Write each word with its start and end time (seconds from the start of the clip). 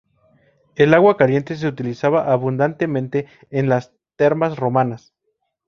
El 0.73 0.95
agua 0.95 1.15
caliente 1.15 1.55
se 1.57 1.67
utilizaba 1.67 2.33
abundantemente 2.33 3.27
en 3.51 3.69
las 3.69 3.93
termas 4.15 4.55
romanas. 4.57 5.13